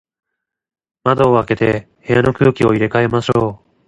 [1.03, 3.71] 窓を開けて、部屋の空気を入れ替えましょう。